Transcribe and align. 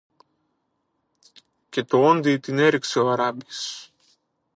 Και 1.69 1.83
τωόντι 1.83 2.37
την 2.37 2.59
έριξε 2.59 2.99
ο 2.99 3.11
Αράπης 3.11 3.91